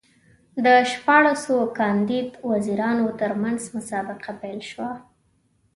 د 0.65 0.67
شپاړسو 0.91 1.57
کاندید 1.79 2.29
وزیرانو 2.51 3.07
ترمنځ 3.21 3.61
مسابقه 3.75 4.31
پیل 4.41 4.59
شوه. 4.71 4.89